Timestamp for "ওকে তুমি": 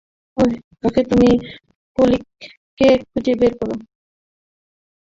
0.83-1.29